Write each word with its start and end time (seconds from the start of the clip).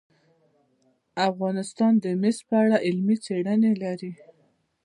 افغانستان 1.29 1.93
د 2.03 2.05
مس 2.21 2.37
په 2.47 2.55
اړه 2.63 2.75
علمي 2.85 3.15
څېړنې 3.25 3.73
لري. 3.83 4.11